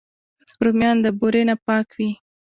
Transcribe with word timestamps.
رومیان 0.63 0.97
د 1.05 1.07
بورې 1.19 1.41
نه 1.49 1.55
پاک 1.65 1.87
وي 1.97 2.11